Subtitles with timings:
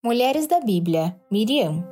[0.00, 1.84] Mulheres da Bíblia, Miriam.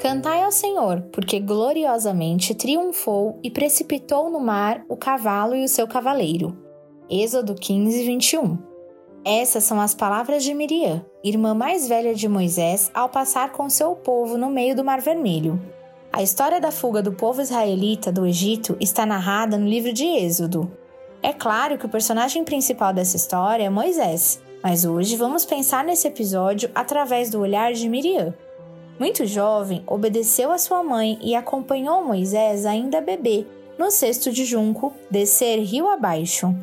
[0.00, 5.86] Cantai ao Senhor, porque gloriosamente triunfou e precipitou no mar o cavalo e o seu
[5.86, 6.58] cavaleiro.
[7.08, 8.58] Êxodo 15, 21.
[9.24, 13.94] Essas são as palavras de Miriam, irmã mais velha de Moisés, ao passar com seu
[13.94, 15.73] povo no meio do Mar Vermelho.
[16.16, 20.70] A história da fuga do povo israelita do Egito está narrada no livro de Êxodo.
[21.20, 26.06] É claro que o personagem principal dessa história é Moisés, mas hoje vamos pensar nesse
[26.06, 28.32] episódio através do olhar de Miriam.
[28.96, 33.44] Muito jovem, obedeceu a sua mãe e acompanhou Moisés, ainda bebê,
[33.76, 36.54] no cesto de junco, descer rio abaixo.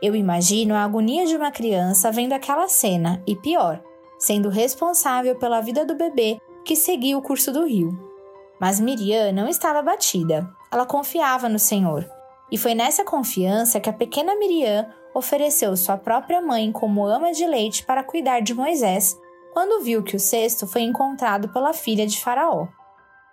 [0.00, 3.82] Eu imagino a agonia de uma criança vendo aquela cena e, pior,
[4.18, 8.13] sendo responsável pela vida do bebê que seguia o curso do rio.
[8.60, 10.48] Mas Miriam não estava abatida.
[10.72, 12.08] Ela confiava no Senhor.
[12.50, 17.46] E foi nessa confiança que a pequena Miriam ofereceu sua própria mãe como ama de
[17.46, 19.18] leite para cuidar de Moisés,
[19.52, 22.66] quando viu que o cesto foi encontrado pela filha de Faraó.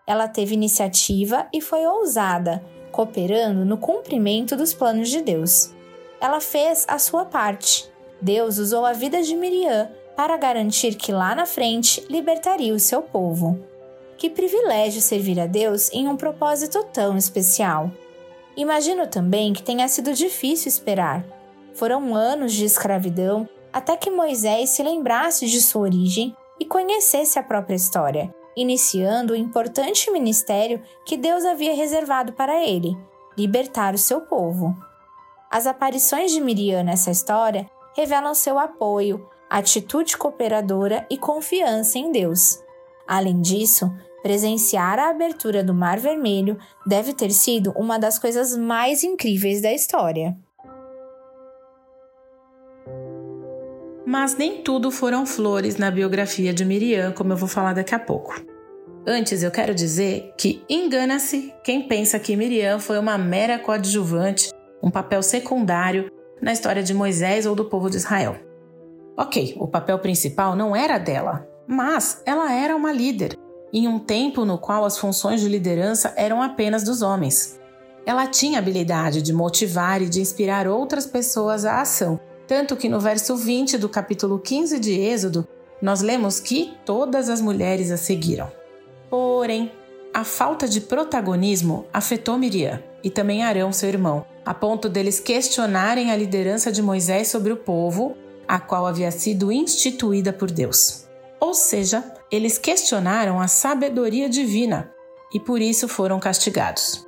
[0.06, 5.74] Ela teve iniciativa e foi ousada, cooperando no cumprimento dos planos de Deus.
[6.20, 7.92] Ela fez a sua parte.
[8.22, 13.02] Deus usou a vida de Miriam para garantir que lá na frente libertaria o seu
[13.02, 13.60] povo.
[14.22, 17.90] Que privilégio servir a Deus em um propósito tão especial.
[18.56, 21.26] Imagino também que tenha sido difícil esperar.
[21.74, 27.44] Foram anos de escravidão até que Moisés se lembrasse de sua origem e conhecesse a
[27.44, 32.96] própria história, iniciando o importante ministério que Deus havia reservado para ele
[33.36, 34.78] libertar o seu povo.
[35.50, 42.60] As aparições de Miriam nessa história revelam seu apoio, atitude cooperadora e confiança em Deus.
[43.08, 49.04] Além disso, Presenciar a abertura do Mar Vermelho deve ter sido uma das coisas mais
[49.04, 50.38] incríveis da história.
[54.06, 58.00] Mas nem tudo foram flores na biografia de Miriam, como eu vou falar daqui a
[58.00, 58.36] pouco.
[59.08, 64.52] Antes, eu quero dizer que engana-se quem pensa que Miriam foi uma mera coadjuvante,
[64.84, 68.36] um papel secundário na história de Moisés ou do povo de Israel.
[69.18, 73.36] Ok, o papel principal não era dela, mas ela era uma líder
[73.74, 77.60] em um tempo no qual as funções de liderança eram apenas dos homens.
[78.06, 83.00] Ela tinha habilidade de motivar e de inspirar outras pessoas à ação, tanto que no
[83.00, 85.48] verso 20 do capítulo 15 de Êxodo,
[85.82, 88.52] nós lemos que todas as mulheres a seguiram.
[89.10, 89.72] Porém,
[90.14, 96.12] a falta de protagonismo afetou Miriam e também Arão, seu irmão, a ponto deles questionarem
[96.12, 98.16] a liderança de Moisés sobre o povo,
[98.48, 101.08] a qual havia sido instituída por Deus.
[101.40, 104.92] Ou seja, eles questionaram a sabedoria divina
[105.34, 107.06] e por isso foram castigados.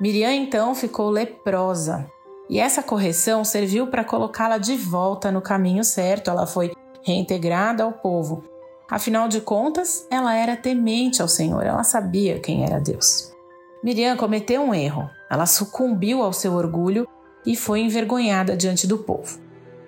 [0.00, 2.10] Miriam então ficou leprosa
[2.48, 6.30] e essa correção serviu para colocá-la de volta no caminho certo.
[6.30, 6.72] Ela foi
[7.02, 8.44] reintegrada ao povo.
[8.88, 13.32] Afinal de contas, ela era temente ao Senhor, ela sabia quem era Deus.
[13.82, 15.08] Miriam cometeu um erro.
[15.30, 17.06] Ela sucumbiu ao seu orgulho
[17.46, 19.38] e foi envergonhada diante do povo.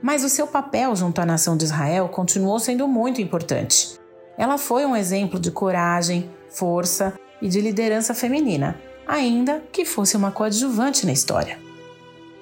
[0.00, 4.00] Mas o seu papel junto à nação de Israel continuou sendo muito importante.
[4.36, 10.30] Ela foi um exemplo de coragem, força e de liderança feminina, ainda que fosse uma
[10.30, 11.58] coadjuvante na história.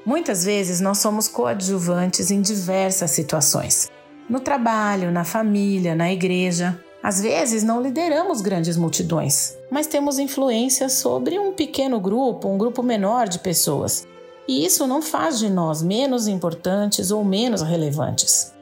[0.04, 3.90] Muitas vezes nós somos coadjuvantes em diversas situações.
[4.28, 6.78] No trabalho, na família, na igreja.
[7.02, 12.82] Às vezes não lideramos grandes multidões, mas temos influência sobre um pequeno grupo, um grupo
[12.82, 14.06] menor de pessoas.
[14.46, 18.52] E isso não faz de nós menos importantes ou menos relevantes.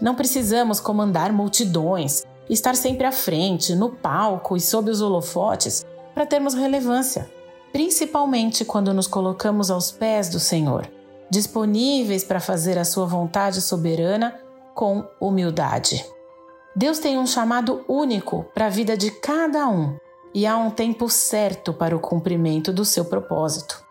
[0.00, 5.84] Não precisamos comandar multidões, estar sempre à frente, no palco e sob os holofotes
[6.14, 7.30] para termos relevância,
[7.72, 10.88] principalmente quando nos colocamos aos pés do Senhor,
[11.30, 14.38] disponíveis para fazer a sua vontade soberana
[14.74, 16.04] com humildade.
[16.76, 19.96] Deus tem um chamado único para a vida de cada um
[20.34, 23.82] e há um tempo certo para o cumprimento do seu propósito.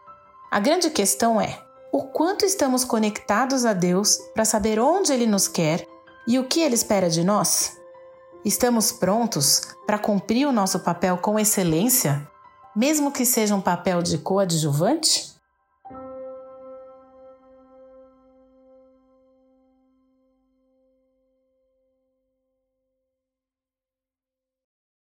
[0.51, 1.57] A grande questão é:
[1.91, 5.87] o quanto estamos conectados a Deus para saber onde Ele nos quer
[6.27, 7.82] e o que Ele espera de nós?
[8.45, 12.29] Estamos prontos para cumprir o nosso papel com excelência,
[12.75, 15.32] mesmo que seja um papel de coadjuvante?